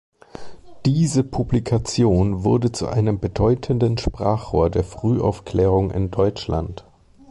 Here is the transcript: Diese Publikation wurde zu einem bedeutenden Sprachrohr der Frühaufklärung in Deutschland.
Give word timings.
Diese 0.83 1.23
Publikation 1.23 2.43
wurde 2.43 2.71
zu 2.71 2.87
einem 2.87 3.19
bedeutenden 3.19 3.99
Sprachrohr 3.99 4.71
der 4.71 4.83
Frühaufklärung 4.83 5.91
in 5.91 6.09
Deutschland. 6.09 6.83